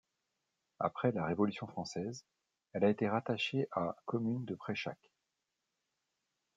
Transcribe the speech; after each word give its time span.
Après 0.79 1.11
la 1.11 1.23
Révolution 1.27 1.67
française, 1.67 2.25
elle 2.73 2.83
a 2.83 2.89
été 2.89 3.07
rattachée 3.07 3.67
à 3.69 3.95
commune 4.07 4.45
de 4.45 4.55
Préchac. 4.55 4.97